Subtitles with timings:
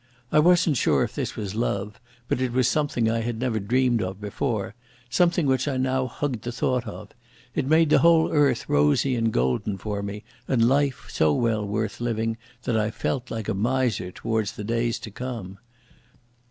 [0.31, 4.01] I wasn't sure if this was love, but it was something I had never dreamed
[4.01, 4.73] of before,
[5.11, 7.09] something which I now hugged the thought of.
[7.53, 12.01] It made the whole earth rosy and golden for me, and life so well worth
[12.01, 15.59] living that I felt like a miser towards the days to come.